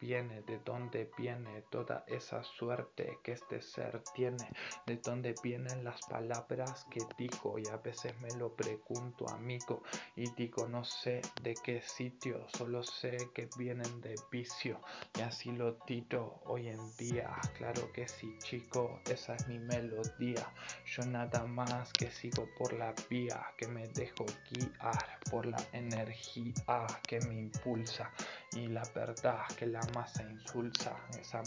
viene, 0.00 0.42
de 0.42 0.58
dónde 0.64 1.10
viene 1.16 1.62
toda 1.70 2.04
esa 2.06 2.42
suerte 2.42 3.18
que 3.22 3.32
este 3.32 3.60
ser 3.60 4.02
tiene, 4.14 4.48
de 4.86 4.96
dónde 4.96 5.34
vienen 5.42 5.84
las 5.84 6.00
palabras 6.02 6.86
que 6.90 7.00
digo 7.16 7.58
y 7.58 7.68
a 7.68 7.76
veces 7.78 8.18
me 8.20 8.30
lo 8.36 8.54
pregunto 8.54 9.28
amigo 9.28 9.82
y 10.16 10.30
digo 10.34 10.68
no 10.68 10.84
sé 10.84 11.22
de 11.42 11.54
qué 11.62 11.80
sitio, 11.82 12.46
solo 12.48 12.82
sé 12.82 13.16
que 13.34 13.48
vienen 13.56 14.00
de 14.00 14.14
vicio 14.30 14.80
y 15.18 15.22
así 15.22 15.52
lo 15.52 15.74
tiro 15.74 16.40
hoy 16.44 16.68
en 16.68 16.96
día, 16.96 17.30
claro 17.56 17.92
que 17.92 18.06
sí 18.08 18.36
chico, 18.42 19.00
esa 19.10 19.34
es 19.34 19.48
mi 19.48 19.58
melodía, 19.58 20.46
yo 20.86 21.04
nada 21.04 21.44
más 21.44 21.92
que 21.92 22.10
sigo 22.10 22.48
por 22.56 22.72
la 22.72 22.94
vía 23.08 23.40
que 23.56 23.66
me 23.66 23.86
dejo 23.88 24.26
guiar 24.50 25.18
por 25.30 25.46
la 25.46 25.62
energía 25.72 26.86
que 27.06 27.20
me 27.20 27.34
impulsa 27.34 28.10
y 28.52 28.66
la 28.68 28.82
verdad 28.94 29.44
que 29.58 29.66
la 29.66 29.80
masa 29.94 30.22
insulsa, 30.22 30.96
esa 31.20 31.42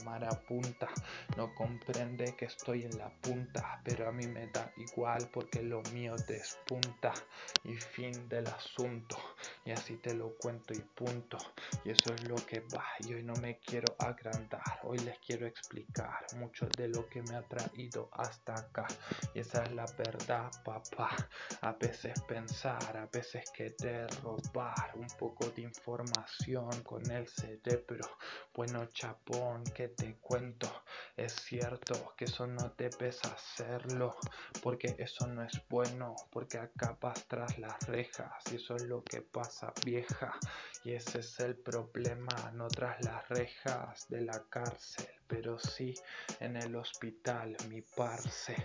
punta 0.48 0.88
no 1.38 1.54
comprende 1.56 2.36
que 2.36 2.46
estoy 2.46 2.84
en 2.84 2.98
la 2.98 3.10
punta, 3.10 3.82
pero 3.84 4.08
a 4.08 4.12
mí 4.12 4.26
me 4.28 4.48
da 4.48 4.72
igual 4.78 5.30
porque 5.32 5.62
lo 5.62 5.82
mío 5.94 6.16
despunta 6.28 7.14
y 7.64 7.76
fin 7.76 8.28
del 8.28 8.48
asunto, 8.48 9.18
y 9.66 9.72
así 9.72 9.98
te 9.98 10.14
lo 10.14 10.36
cuento 10.38 10.74
y 10.74 10.80
punto, 10.80 11.38
y 11.86 11.92
eso 11.92 12.14
es 12.14 12.24
lo 12.28 12.36
que 12.36 12.62
va, 12.62 12.86
y 13.00 13.14
hoy 13.14 13.24
no 13.24 13.34
me 13.36 13.60
quiero 13.60 13.96
agrandar, 14.00 14.80
hoy 14.84 15.00
les 15.00 15.18
quiero 15.20 15.46
explicar 15.46 16.26
mucho 16.38 16.68
de 16.78 16.88
lo 16.88 17.08
que 17.08 17.22
me 17.24 17.36
ha 17.36 17.42
traído 17.44 18.10
hasta 18.14 18.56
acá, 18.56 18.88
y 19.34 19.40
esa 19.40 19.64
es 19.64 19.72
la 19.74 19.86
verdad, 19.98 20.52
papá, 20.64 21.10
a 21.62 21.74
veces 21.74 22.20
pensar, 22.28 22.98
a 22.98 23.06
veces 23.06 23.44
querer 23.52 24.08
robar 24.22 24.92
un 24.96 25.08
poco 25.20 25.50
de 25.50 25.62
información 25.62 26.82
con 26.84 27.10
el 27.12 27.28
cerebro. 27.28 28.08
Bueno, 28.54 28.86
chapón, 28.88 29.64
que 29.64 29.90
te 29.90 30.18
cuento, 30.18 30.68
es 31.16 31.34
cierto 31.34 32.14
que 32.18 32.26
eso 32.26 32.48
no 32.48 32.74
debes 32.78 33.24
hacerlo, 33.26 34.16
porque 34.62 34.96
eso 34.98 35.28
no 35.28 35.44
es 35.44 35.62
bueno, 35.70 36.16
porque 36.32 36.58
acabas 36.58 37.26
tras 37.28 37.58
las 37.58 37.80
rejas 37.88 38.44
y 38.52 38.56
eso 38.56 38.76
es 38.76 38.84
lo 38.84 39.04
que 39.04 39.22
pasa, 39.22 39.74
vieja. 39.86 40.34
Y 40.84 40.94
ese 40.94 41.20
es 41.20 41.40
el 41.40 41.56
problema, 41.56 42.52
no 42.54 42.68
tras 42.68 43.02
las 43.02 43.28
rejas 43.30 44.08
de 44.10 44.22
la 44.22 44.44
cárcel, 44.50 45.08
pero 45.32 45.58
sí 45.58 45.94
en 46.42 46.58
el 46.58 46.76
hospital, 46.76 47.56
mi 47.70 47.82
parce. 47.82 48.56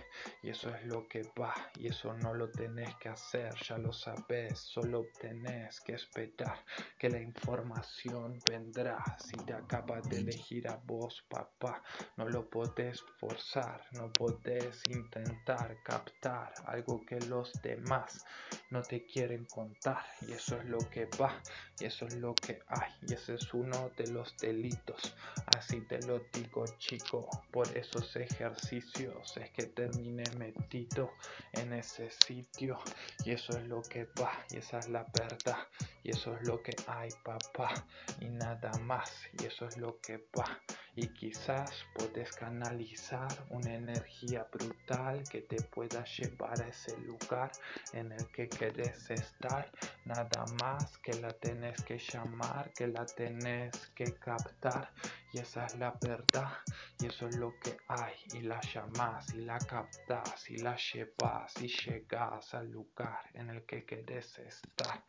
Y 0.43 0.49
eso 0.49 0.69
es 0.75 0.85
lo 0.85 1.07
que 1.07 1.21
va, 1.39 1.53
y 1.79 1.87
eso 1.87 2.13
no 2.13 2.33
lo 2.33 2.51
tenés 2.51 2.93
que 2.97 3.07
hacer, 3.07 3.55
ya 3.63 3.77
lo 3.77 3.93
sabes, 3.93 4.59
solo 4.59 5.05
tenés 5.19 5.79
que 5.79 5.93
esperar 5.93 6.65
que 6.99 7.09
la 7.09 7.21
información 7.21 8.37
vendrá. 8.49 9.01
Si 9.17 9.37
te 9.45 9.53
acabas 9.53 10.03
de 10.09 10.17
elegir 10.17 10.67
a 10.67 10.75
vos, 10.75 11.25
papá, 11.29 11.81
no 12.17 12.27
lo 12.27 12.49
podés 12.49 13.01
forzar, 13.17 13.85
no 13.93 14.11
podés 14.11 14.81
intentar 14.89 15.77
captar 15.83 16.53
algo 16.65 16.99
que 17.05 17.19
los 17.21 17.53
demás 17.61 18.25
no 18.71 18.81
te 18.81 19.05
quieren 19.05 19.45
contar. 19.45 20.03
Y 20.27 20.33
eso 20.33 20.57
es 20.57 20.65
lo 20.65 20.79
que 20.79 21.05
va, 21.19 21.41
y 21.79 21.85
eso 21.85 22.05
es 22.07 22.15
lo 22.15 22.35
que 22.35 22.59
hay, 22.67 22.91
y 23.07 23.13
ese 23.13 23.35
es 23.35 23.53
uno 23.53 23.91
de 23.95 24.07
los 24.07 24.35
delitos. 24.37 25.15
Así 25.55 25.81
te 25.81 25.99
lo 26.07 26.19
digo, 26.33 26.56
chico, 26.77 27.29
por 27.51 27.67
esos 27.77 28.15
ejercicios 28.15 29.37
es 29.37 29.49
que 29.51 29.67
terminé 29.67 30.23
metido 30.37 31.11
en 31.53 31.73
ese 31.73 32.09
sitio. 32.09 32.79
Y 33.25 33.31
eso 33.31 33.57
es 33.57 33.67
lo 33.67 33.81
que 33.81 34.05
va, 34.19 34.31
y 34.51 34.57
esa 34.57 34.79
es 34.79 34.89
la 34.89 35.05
verdad, 35.13 35.67
y 36.03 36.11
eso 36.11 36.35
es 36.35 36.47
lo 36.47 36.61
que 36.61 36.75
hay, 36.87 37.09
papá, 37.23 37.73
y 38.19 38.29
nada 38.29 38.71
más, 38.79 39.11
y 39.39 39.45
eso 39.45 39.67
es 39.67 39.77
lo 39.77 39.99
que 39.99 40.27
va 40.37 40.61
y 40.97 41.09
quizás 41.09 41.85
puedes 41.93 42.31
canalizar 42.31 43.31
una 43.51 43.75
energía 43.75 44.47
brutal 44.51 45.23
que 45.29 45.41
te 45.41 45.61
pueda 45.61 46.03
llevar 46.03 46.59
a 46.59 46.67
ese 46.69 46.97
lugar 47.01 47.51
en 47.93 48.11
el 48.11 48.25
que 48.31 48.49
querés 48.49 49.07
estar. 49.11 49.71
Nada 50.05 50.45
más 50.59 50.97
que 50.97 51.13
la 51.13 51.31
tenés 51.33 51.83
que 51.83 51.99
llamar, 51.99 52.73
que 52.73 52.87
la 52.87 53.05
tenés 53.05 53.91
que 53.93 54.15
captar 54.15 54.91
y 55.31 55.37
esa 55.37 55.67
es 55.67 55.77
la 55.77 55.95
verdad 56.01 56.51
y 56.99 57.05
eso 57.05 57.27
es 57.27 57.35
lo 57.35 57.53
que 57.59 57.77
hay 57.89 58.15
y 58.33 58.41
la 58.41 58.59
llamas 58.61 59.31
y 59.35 59.41
la 59.41 59.59
captas 59.59 60.49
y 60.49 60.57
la 60.57 60.75
llevas 60.77 61.53
y 61.61 61.67
llegas 61.67 62.55
al 62.55 62.71
lugar 62.71 63.21
en 63.35 63.51
el 63.51 63.63
que 63.67 63.85
querés 63.85 64.39
estar. 64.39 65.03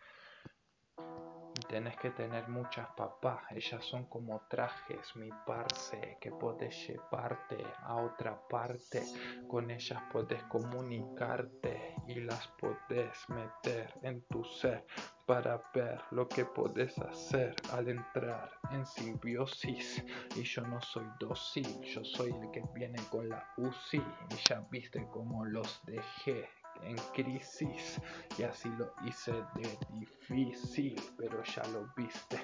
Tenés 1.68 1.98
que 1.98 2.10
tener 2.10 2.48
muchas 2.48 2.88
papás, 2.96 3.42
ellas 3.50 3.84
son 3.84 4.06
como 4.06 4.40
trajes, 4.48 5.14
mi 5.16 5.28
parce, 5.46 6.16
que 6.18 6.30
puedes 6.30 6.88
llevarte 6.88 7.58
a 7.82 7.96
otra 7.96 8.40
parte. 8.48 9.02
Con 9.46 9.70
ellas 9.70 10.02
puedes 10.10 10.42
comunicarte 10.44 11.94
y 12.06 12.20
las 12.20 12.48
puedes 12.58 13.28
meter 13.28 13.92
en 14.00 14.22
tu 14.22 14.42
ser 14.44 14.86
para 15.26 15.62
ver 15.74 16.00
lo 16.10 16.26
que 16.26 16.46
puedes 16.46 16.98
hacer 17.00 17.54
al 17.70 17.88
entrar 17.90 18.50
en 18.70 18.86
simbiosis. 18.86 20.02
Y 20.36 20.44
yo 20.44 20.62
no 20.62 20.80
soy 20.80 21.04
dócil, 21.20 21.80
yo 21.82 22.02
soy 22.02 22.30
el 22.30 22.50
que 22.50 22.62
viene 22.74 22.98
con 23.10 23.28
la 23.28 23.46
UCI. 23.58 24.02
Y 24.30 24.34
ya 24.48 24.64
viste 24.70 25.06
cómo 25.12 25.44
los 25.44 25.82
dejé 25.84 26.48
en 26.82 26.96
crisis 27.14 28.00
y 28.38 28.42
así 28.42 28.68
lo 28.78 28.92
hice 29.06 29.32
de 29.32 29.78
difícil, 29.98 31.00
pero 31.16 31.42
ya 31.44 31.62
lo 31.68 31.92
viste. 31.96 32.38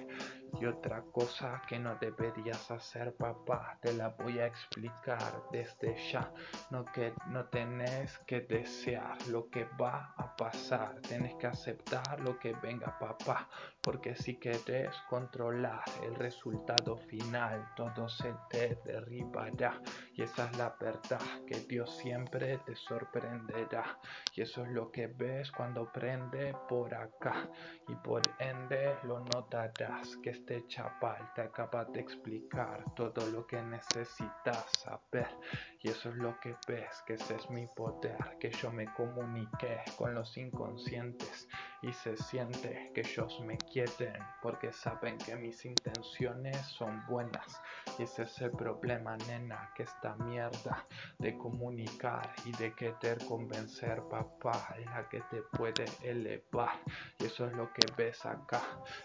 Y 0.61 0.66
otra 0.66 1.02
cosa 1.12 1.62
que 1.66 1.78
no 1.78 1.96
deberías 1.96 2.70
hacer, 2.70 3.14
papá, 3.16 3.78
te 3.80 3.92
la 3.92 4.08
voy 4.08 4.38
a 4.38 4.46
explicar 4.46 5.42
desde 5.50 5.96
ya. 6.11 6.32
No 6.70 6.84
que 6.84 7.12
no 7.26 7.46
tenés 7.46 8.18
que 8.26 8.40
desear 8.40 9.16
lo 9.28 9.49
que 9.50 9.64
va 9.80 10.14
a 10.16 10.37
pasar, 10.37 11.00
tenés 11.00 11.34
que 11.37 11.46
aceptar 11.46 12.20
lo 12.20 12.38
que 12.38 12.52
venga, 12.54 12.99
papá, 12.99 13.49
porque 13.82 14.14
si 14.14 14.37
querés 14.37 14.94
controlar 15.08 15.84
el 16.02 16.14
resultado 16.14 16.96
final, 16.96 17.73
todo 17.76 18.08
se 18.08 18.34
te 18.49 18.78
derribará. 18.84 19.80
Y 20.14 20.23
esa 20.23 20.46
es 20.50 20.56
la 20.56 20.76
verdad, 20.80 21.20
que 21.46 21.58
Dios 21.68 21.96
siempre 21.96 22.58
te 22.58 22.76
sorprenderá. 22.76 23.99
Y 24.34 24.42
eso 24.42 24.64
es 24.64 24.70
lo 24.70 24.90
que 24.90 25.08
ves 25.08 25.50
cuando 25.50 25.90
prende 25.90 26.54
por 26.68 26.94
acá. 26.94 27.49
Y 27.88 27.94
por 27.96 28.23
ende 28.38 28.96
lo 29.04 29.20
notarás 29.20 30.16
que 30.18 30.43
este 30.44 30.66
chapal 30.68 31.32
te 31.34 31.40
acaba 31.40 31.86
de 31.86 32.00
explicar 32.00 32.84
todo 32.94 33.26
lo 33.28 33.46
que 33.46 33.62
necesitas 33.62 34.66
saber. 34.78 35.26
Y 35.80 35.88
eso 35.88 36.10
es 36.10 36.16
lo 36.16 36.38
que 36.38 36.54
ves, 36.68 37.02
que 37.06 37.14
ese 37.14 37.36
es 37.36 37.48
mi 37.48 37.66
poder, 37.68 38.36
que 38.38 38.50
yo 38.50 38.70
me 38.70 38.84
comuniqué 38.92 39.80
con 39.96 40.14
los 40.14 40.36
inconscientes 40.36 41.48
y 41.87 41.93
se 41.93 42.17
siente 42.17 42.91
que 42.95 43.03
ellos 43.03 43.41
me 43.41 43.59
quieren 43.59 44.17
porque 44.41 44.73
saben 44.73 45.19
que 45.19 45.37
mis 45.37 45.64
intenciones 45.64 46.57
son 46.67 47.05
buenas. 47.07 47.61
Y 47.99 48.05
ese 48.05 48.23
es 48.23 48.41
el 48.41 48.53
problema, 48.53 49.17
nena, 49.29 49.71
que 49.75 49.83
esta 49.83 50.17
mierda 50.17 50.87
de 51.19 51.37
comunicar 51.37 52.33
y 52.47 52.53
de 52.53 52.75
querer 52.75 53.19
convencer, 53.26 54.03
papá, 54.09 54.75
es 54.79 54.87
la 54.87 55.09
que 55.09 55.21
te 55.31 55.43
puede 55.43 55.85
elevar. 56.03 56.81
Y 57.19 57.26
eso 57.26 57.47
es 57.47 57.53
lo 57.53 57.71
que 57.73 57.87
ves 57.97 58.25
acá, 58.25 58.62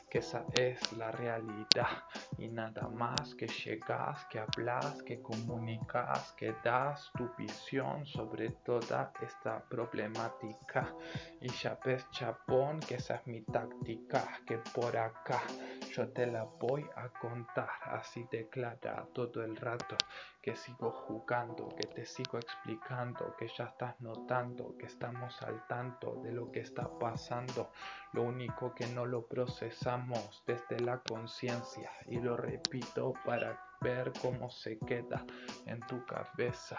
que 0.09 0.19
esa 0.19 0.45
es 0.53 0.93
la 0.93 1.11
realidad. 1.11 2.03
Y 2.37 2.47
nada 2.47 2.87
más 2.87 3.35
que 3.35 3.47
llegas, 3.47 4.25
que 4.27 4.39
hablas, 4.39 5.03
que 5.03 5.21
comunicas, 5.21 6.31
que 6.33 6.55
das 6.63 7.11
tu 7.17 7.29
visión 7.37 8.05
sobre 8.05 8.51
toda 8.63 9.11
esta 9.21 9.61
problemática. 9.65 10.93
Y 11.41 11.49
ya 11.49 11.77
ves, 11.83 12.09
chapón, 12.11 12.68
que 12.77 12.95
esa 12.95 13.15
es 13.15 13.27
mi 13.27 13.41
táctica, 13.41 14.41
que 14.45 14.59
por 14.59 14.95
acá 14.95 15.41
yo 15.95 16.09
te 16.09 16.27
la 16.27 16.43
voy 16.43 16.85
a 16.95 17.09
contar 17.09 17.69
así 17.85 18.27
declara 18.29 19.07
todo 19.13 19.43
el 19.43 19.55
rato 19.55 19.95
que 20.41 20.55
sigo 20.55 20.91
jugando, 20.91 21.67
que 21.69 21.87
te 21.87 22.05
sigo 22.05 22.37
explicando, 22.37 23.35
que 23.37 23.47
ya 23.47 23.65
estás 23.65 23.99
notando, 23.99 24.75
que 24.77 24.85
estamos 24.85 25.41
al 25.41 25.65
tanto 25.67 26.15
de 26.23 26.31
lo 26.31 26.51
que 26.51 26.61
está 26.61 26.87
pasando. 26.99 27.71
Lo 28.13 28.23
único 28.23 28.73
que 28.73 28.87
no 28.87 29.05
lo 29.05 29.25
procesamos 29.25 30.43
desde 30.45 30.79
la 30.79 30.99
conciencia 30.99 31.91
y 32.05 32.19
lo 32.19 32.37
repito 32.37 33.13
para 33.25 33.59
ver 33.81 34.13
cómo 34.21 34.49
se 34.49 34.77
queda 34.79 35.25
en 35.65 35.79
tu 35.81 36.05
cabeza. 36.05 36.77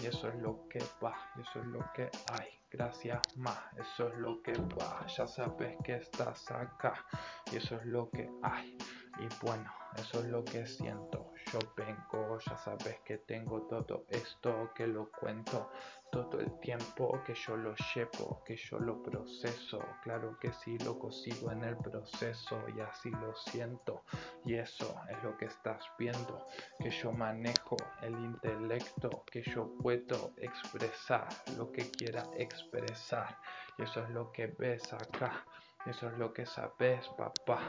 Y 0.00 0.06
eso 0.06 0.28
es 0.28 0.36
lo 0.36 0.66
que 0.68 0.82
va, 1.02 1.14
eso 1.40 1.60
es 1.60 1.66
lo 1.66 1.80
que 1.92 2.10
hay. 2.32 2.63
Gracias, 2.76 3.36
ma, 3.36 3.70
eso 3.76 4.08
es 4.08 4.16
lo 4.16 4.42
que 4.42 4.52
va. 4.76 5.06
Ya 5.06 5.28
sabes 5.28 5.76
que 5.84 5.94
estás 5.94 6.50
acá, 6.50 7.06
y 7.52 7.56
eso 7.58 7.76
es 7.76 7.86
lo 7.86 8.10
que 8.10 8.28
hay. 8.42 8.76
Y 9.18 9.28
bueno, 9.44 9.70
eso 9.96 10.20
es 10.20 10.26
lo 10.26 10.44
que 10.44 10.66
siento. 10.66 11.32
Yo 11.52 11.58
vengo, 11.76 12.38
ya 12.38 12.56
sabes 12.56 12.98
que 13.04 13.18
tengo 13.18 13.62
todo 13.62 14.06
esto, 14.08 14.70
que 14.74 14.86
lo 14.86 15.10
cuento 15.10 15.70
todo 16.10 16.40
el 16.40 16.58
tiempo, 16.60 17.20
que 17.24 17.34
yo 17.34 17.56
lo 17.56 17.74
llevo, 17.94 18.42
que 18.44 18.56
yo 18.56 18.78
lo 18.78 19.02
proceso. 19.02 19.80
Claro 20.02 20.38
que 20.38 20.52
sí, 20.52 20.78
lo 20.78 20.98
consigo 20.98 21.50
en 21.50 21.64
el 21.64 21.76
proceso 21.76 22.62
y 22.76 22.80
así 22.80 23.10
lo 23.10 23.34
siento. 23.34 24.02
Y 24.44 24.54
eso 24.54 24.94
es 25.10 25.22
lo 25.22 25.36
que 25.36 25.46
estás 25.46 25.82
viendo, 25.98 26.46
que 26.78 26.90
yo 26.90 27.12
manejo 27.12 27.76
el 28.02 28.14
intelecto, 28.14 29.24
que 29.30 29.42
yo 29.42 29.68
puedo 29.82 30.32
expresar 30.36 31.28
lo 31.56 31.70
que 31.70 31.90
quiera 31.90 32.24
expresar. 32.36 33.36
Y 33.78 33.82
eso 33.82 34.02
es 34.04 34.10
lo 34.10 34.30
que 34.32 34.46
ves 34.46 34.92
acá. 34.92 35.44
Eso 35.86 36.08
es 36.08 36.16
lo 36.16 36.32
que 36.32 36.46
sabes, 36.46 37.06
papá. 37.08 37.60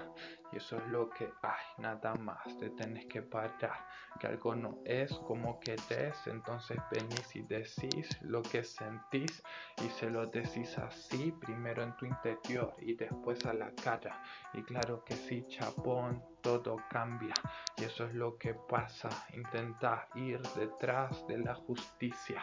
Y 0.55 0.59
eso 0.59 0.77
es 0.77 0.87
lo 0.87 1.09
que 1.09 1.33
hay, 1.41 1.65
nada 1.79 2.15
más. 2.15 2.57
Te 2.57 2.69
tenés 2.69 3.07
que 3.07 3.21
parar. 3.21 3.85
Que 4.17 4.27
algo 4.27 4.55
no 4.55 4.79
es 4.85 5.11
como 5.27 5.59
que 5.59 5.75
des, 5.89 6.15
entonces 6.27 6.77
venís 6.89 7.35
y 7.35 7.41
decís 7.41 8.17
lo 8.21 8.41
que 8.41 8.63
sentís 8.63 9.43
y 9.85 9.89
se 9.89 10.09
lo 10.09 10.25
decís 10.27 10.77
así, 10.77 11.33
primero 11.33 11.83
en 11.83 11.97
tu 11.97 12.05
interior 12.05 12.73
y 12.79 12.95
después 12.95 13.45
a 13.45 13.53
la 13.53 13.69
cara. 13.71 14.23
Y 14.53 14.63
claro 14.63 15.03
que 15.03 15.15
sí, 15.15 15.45
chapón, 15.49 16.23
todo 16.45 16.77
cambia. 16.89 17.33
Y 17.75 17.85
eso 17.85 18.05
es 18.05 18.13
lo 18.13 18.37
que 18.37 18.53
pasa. 18.53 19.09
Intenta 19.33 20.07
ir 20.13 20.39
detrás 20.55 21.25
de 21.27 21.39
la 21.39 21.55
justicia. 21.55 22.39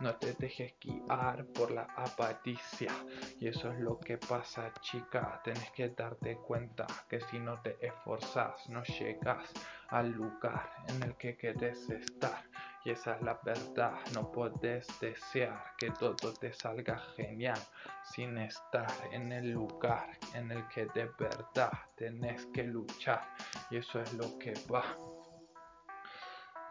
No 0.00 0.14
te 0.16 0.34
dejes 0.34 0.74
guiar 0.78 1.46
por 1.46 1.70
la 1.70 1.88
apaticia. 1.96 2.92
Y 3.40 3.48
eso 3.48 3.72
es 3.72 3.80
lo 3.80 3.98
que 3.98 4.18
pasa, 4.18 4.72
chica. 4.80 5.40
Tienes 5.42 5.70
que 5.70 5.88
darte 5.88 6.36
cuenta 6.36 6.86
que 7.08 7.18
si 7.20 7.38
no 7.38 7.55
te 7.62 7.76
esforzas, 7.86 8.68
no 8.68 8.82
llegas 8.84 9.52
al 9.88 10.10
lugar 10.10 10.70
en 10.88 11.02
el 11.02 11.14
que 11.16 11.36
quieres 11.36 11.88
estar. 11.90 12.44
Y 12.84 12.90
esa 12.90 13.16
es 13.16 13.22
la 13.22 13.38
verdad, 13.42 13.94
no 14.14 14.30
puedes 14.30 14.86
desear 15.00 15.74
que 15.76 15.90
todo 15.90 16.32
te 16.34 16.52
salga 16.52 16.98
genial 17.16 17.58
sin 18.04 18.38
estar 18.38 18.86
en 19.10 19.32
el 19.32 19.50
lugar 19.50 20.16
en 20.34 20.52
el 20.52 20.66
que 20.68 20.86
de 20.94 21.10
verdad 21.18 21.72
tenés 21.96 22.46
que 22.46 22.62
luchar. 22.62 23.22
Y 23.70 23.78
eso 23.78 24.00
es 24.00 24.12
lo 24.14 24.38
que 24.38 24.54
va. 24.72 25.15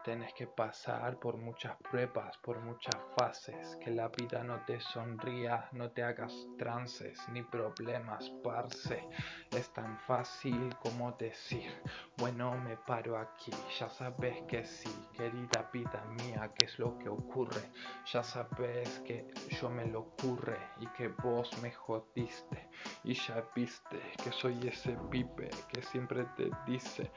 Tienes 0.06 0.32
que 0.34 0.46
pasar 0.46 1.18
por 1.18 1.36
muchas 1.36 1.76
pruebas, 1.78 2.38
por 2.38 2.60
muchas 2.60 2.94
fases, 3.16 3.76
que 3.82 3.90
la 3.90 4.06
vida 4.06 4.44
no 4.44 4.64
te 4.64 4.78
sonría, 4.78 5.68
no 5.72 5.90
te 5.90 6.04
hagas 6.04 6.32
trances 6.56 7.18
ni 7.30 7.42
problemas, 7.42 8.30
parce. 8.44 9.02
Es 9.50 9.68
tan 9.72 9.98
fácil 9.98 10.72
como 10.80 11.10
decir, 11.10 11.72
bueno, 12.18 12.56
me 12.56 12.76
paro 12.76 13.18
aquí, 13.18 13.50
ya 13.80 13.88
sabes 13.88 14.42
que 14.42 14.64
sí, 14.64 14.94
querida 15.12 15.68
vida 15.72 16.04
mía, 16.22 16.52
qué 16.54 16.66
es 16.66 16.78
lo 16.78 16.96
que 16.98 17.08
ocurre, 17.08 17.62
ya 18.04 18.22
sabes 18.22 19.00
que 19.00 19.26
yo 19.60 19.68
me 19.68 19.86
lo 19.86 20.02
ocurre 20.02 20.60
y 20.78 20.86
que 20.96 21.08
vos 21.08 21.50
me 21.62 21.72
jodiste, 21.72 22.68
y 23.02 23.14
ya 23.14 23.42
viste 23.56 24.00
que 24.22 24.30
soy 24.30 24.68
ese 24.68 24.96
pipe 25.10 25.50
que 25.68 25.82
siempre 25.82 26.26
te 26.36 26.48
dice, 26.64 27.10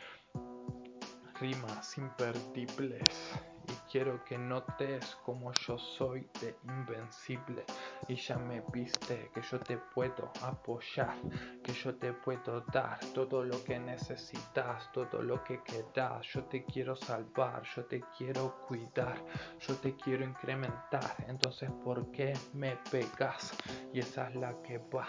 rimas 1.40 1.98
imperdibles 1.98 3.34
y 3.70 3.92
quiero 3.92 4.24
que 4.26 4.38
notes 4.38 5.16
como 5.24 5.52
yo 5.54 5.78
soy 5.78 6.28
de 6.42 6.56
invencible 6.64 7.64
y 8.08 8.16
ya 8.16 8.38
me 8.38 8.62
viste 8.74 9.30
que 9.34 9.42
yo 9.42 9.60
te 9.60 9.78
puedo 9.78 10.32
apoyar, 10.42 11.16
que 11.64 11.72
yo 11.74 11.96
te 11.96 12.14
puedo 12.14 12.62
dar 12.74 13.00
todo 13.14 13.44
lo 13.44 13.64
que 13.64 13.80
necesitas, 13.80 14.92
todo 14.92 15.22
lo 15.22 15.44
que 15.44 15.62
quieras, 15.62 16.26
yo 16.34 16.44
te 16.46 16.64
quiero 16.66 16.96
salvar, 16.96 17.62
yo 17.76 17.86
te 17.86 18.02
quiero 18.18 18.56
cuidar, 18.68 19.24
yo 19.60 19.76
te 19.76 19.96
quiero 19.96 20.26
incrementar, 20.26 21.16
entonces 21.28 21.70
¿por 21.84 22.12
qué 22.12 22.34
me 22.54 22.78
pegas? 22.90 23.54
Y 23.94 24.00
esa 24.00 24.30
es 24.30 24.36
la 24.36 24.62
que 24.64 24.80
va. 24.80 25.08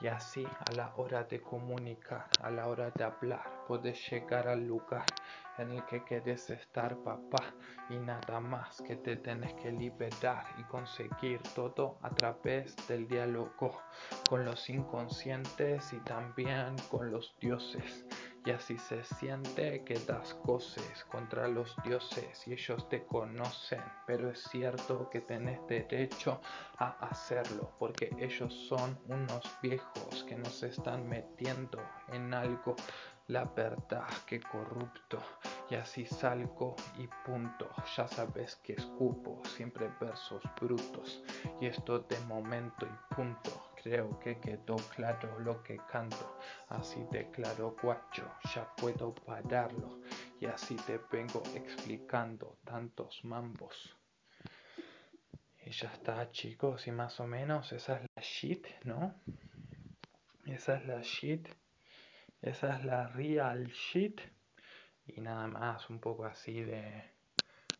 Y 0.00 0.08
así 0.08 0.44
a 0.44 0.72
la 0.72 0.92
hora 0.96 1.22
de 1.24 1.40
comunicar, 1.40 2.26
a 2.42 2.50
la 2.50 2.66
hora 2.66 2.90
de 2.90 3.04
hablar, 3.04 3.64
puedes 3.68 4.10
llegar 4.10 4.48
al 4.48 4.66
lugar 4.66 5.04
en 5.58 5.72
el 5.72 5.84
que 5.86 6.02
quieres 6.04 6.48
estar 6.50 6.96
papá. 6.98 7.54
Y 7.90 7.96
nada 7.96 8.40
más 8.40 8.80
que 8.82 8.96
te 8.96 9.16
tenés 9.16 9.54
que 9.54 9.72
liberar 9.72 10.44
y 10.58 10.62
conseguir 10.64 11.40
todo 11.54 11.98
a 12.02 12.10
través 12.10 12.76
del 12.88 13.06
diálogo 13.06 13.82
con 14.28 14.44
los 14.44 14.68
inconscientes 14.70 15.92
y 15.92 15.98
también 16.00 16.76
con 16.90 17.10
los 17.10 17.34
dioses 17.40 18.06
y 18.44 18.50
así 18.50 18.76
se 18.78 19.04
siente 19.04 19.84
que 19.84 19.94
das 19.94 20.34
cosas 20.34 21.04
contra 21.04 21.46
los 21.46 21.76
dioses 21.84 22.46
y 22.46 22.52
ellos 22.52 22.88
te 22.88 23.04
conocen, 23.04 23.82
pero 24.06 24.30
es 24.30 24.42
cierto 24.44 25.08
que 25.10 25.20
tenés 25.20 25.60
derecho 25.68 26.40
a 26.78 26.90
hacerlo 27.06 27.70
porque 27.78 28.10
ellos 28.18 28.52
son 28.68 28.98
unos 29.08 29.44
viejos 29.62 30.24
que 30.28 30.36
nos 30.36 30.62
están 30.62 31.08
metiendo 31.08 31.78
en 32.12 32.34
algo 32.34 32.74
la 33.28 33.44
verdad 33.44 34.08
que 34.26 34.40
corrupto. 34.40 35.18
Y 35.70 35.76
así 35.76 36.04
salgo 36.04 36.76
y 36.98 37.08
punto. 37.24 37.70
Ya 37.96 38.06
sabes 38.08 38.56
que 38.56 38.74
escupo 38.74 39.40
siempre 39.56 39.90
versos 40.00 40.42
brutos. 40.60 41.22
Y 41.60 41.66
esto 41.66 42.00
de 42.00 42.18
momento 42.26 42.86
y 42.86 43.14
punto 43.14 43.71
creo 43.82 44.18
que 44.18 44.38
quedó 44.38 44.76
claro 44.94 45.38
lo 45.40 45.62
que 45.62 45.78
canto. 45.90 46.38
Así 46.68 47.04
de 47.10 47.30
claro 47.30 47.76
guacho 47.82 48.30
ya 48.54 48.74
puedo 48.76 49.14
pararlo. 49.14 50.00
Y 50.40 50.46
así 50.46 50.76
te 50.76 51.00
vengo 51.10 51.42
explicando 51.54 52.58
tantos 52.64 53.24
mambos. 53.24 53.96
Y 55.64 55.70
ya 55.70 55.92
está 55.92 56.30
chicos 56.30 56.86
y 56.86 56.92
más 56.92 57.20
o 57.20 57.26
menos 57.26 57.72
esa 57.72 57.96
es 57.96 58.02
la 58.16 58.22
shit 58.22 58.66
no 58.84 59.14
esa 60.46 60.76
es 60.76 60.86
la 60.86 61.00
shit. 61.00 61.48
Esa 62.40 62.76
es 62.76 62.84
la 62.84 63.06
real 63.08 63.68
shit. 63.68 64.20
Y 65.06 65.20
nada 65.20 65.46
más, 65.46 65.88
un 65.88 66.00
poco 66.00 66.24
así 66.24 66.62
de. 66.62 67.10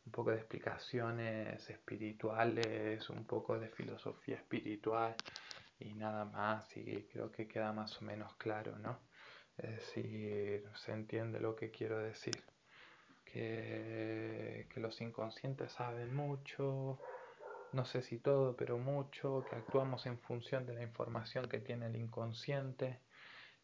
Un 0.07 0.13
poco 0.13 0.31
de 0.31 0.39
explicaciones 0.39 1.69
espirituales, 1.71 3.09
un 3.11 3.25
poco 3.25 3.59
de 3.59 3.69
filosofía 3.69 4.37
espiritual 4.37 5.15
y 5.79 5.95
nada 5.95 6.25
más. 6.25 6.77
Y 6.77 7.05
creo 7.05 7.31
que 7.31 7.49
queda 7.49 7.73
más 7.73 8.01
o 8.01 8.05
menos 8.05 8.35
claro, 8.37 8.79
¿no? 8.79 8.99
Es 9.57 9.77
decir, 9.77 10.65
se 10.75 10.93
entiende 10.93 11.41
lo 11.41 11.57
que 11.57 11.71
quiero 11.71 11.99
decir. 11.99 12.43
Que, 13.25 14.69
que 14.73 14.81
los 14.81 15.01
inconscientes 15.01 15.73
saben 15.73 16.15
mucho, 16.15 17.01
no 17.73 17.87
sé 17.87 18.03
si 18.03 18.19
todo, 18.19 18.55
pero 18.57 18.77
mucho, 18.77 19.45
que 19.49 19.57
actuamos 19.57 20.05
en 20.05 20.19
función 20.19 20.67
de 20.67 20.75
la 20.75 20.83
información 20.83 21.49
que 21.49 21.59
tiene 21.59 21.87
el 21.87 21.97
inconsciente 21.97 23.01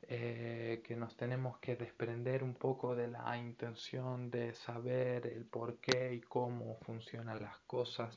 eh, 0.02 0.80
que 0.84 0.96
nos 0.96 1.16
tenemos 1.16 1.58
que 1.58 1.76
desprender 1.76 2.44
un 2.44 2.54
poco 2.54 2.94
de 2.94 3.08
la 3.08 3.36
intención 3.36 4.30
de 4.30 4.54
saber 4.54 5.26
el 5.26 5.44
por 5.44 5.78
qué 5.78 6.14
y 6.14 6.20
cómo 6.20 6.76
funcionan 6.82 7.42
las 7.42 7.58
cosas 7.60 8.16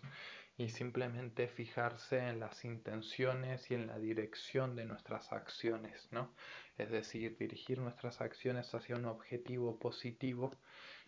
y 0.58 0.70
simplemente 0.70 1.48
fijarse 1.48 2.20
en 2.20 2.40
las 2.40 2.66
intenciones 2.66 3.72
y 3.72 3.74
en 3.74 3.88
la 3.88 3.98
dirección 3.98 4.76
de 4.76 4.86
nuestras 4.86 5.34
acciones, 5.34 6.08
¿no? 6.12 6.34
Es 6.78 6.92
decir, 6.92 7.36
dirigir 7.38 7.80
nuestras 7.80 8.22
acciones 8.22 8.74
hacia 8.76 8.96
un 8.96 9.06
objetivo 9.06 9.80
positivo 9.80 10.52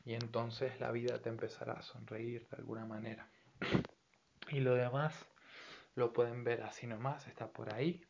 y 0.05 0.15
entonces 0.15 0.79
la 0.79 0.91
vida 0.91 1.21
te 1.21 1.29
empezará 1.29 1.73
a 1.73 1.83
sonreír 1.83 2.47
de 2.49 2.57
alguna 2.57 2.85
manera. 2.85 3.29
Y 4.49 4.59
lo 4.59 4.73
demás 4.73 5.13
lo 5.95 6.13
pueden 6.13 6.43
ver 6.43 6.63
así 6.63 6.87
nomás, 6.87 7.27
está 7.27 7.47
por 7.47 7.73
ahí 7.73 8.03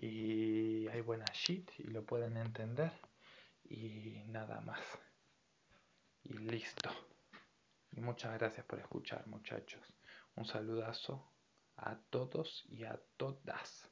y 0.00 0.88
hay 0.88 1.00
buena 1.00 1.24
shit 1.32 1.70
y 1.78 1.84
lo 1.84 2.04
pueden 2.04 2.36
entender 2.36 2.92
y 3.64 4.22
nada 4.26 4.60
más. 4.60 4.80
Y 6.22 6.34
listo. 6.38 6.90
Y 7.92 8.00
muchas 8.00 8.38
gracias 8.38 8.66
por 8.66 8.78
escuchar 8.78 9.26
muchachos. 9.26 9.82
Un 10.36 10.44
saludazo 10.44 11.30
a 11.76 11.96
todos 12.10 12.64
y 12.68 12.84
a 12.84 13.00
todas. 13.16 13.82